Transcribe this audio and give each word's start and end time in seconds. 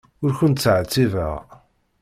Ur 0.23 0.31
ken-ttɛettibeɣ. 0.39 1.33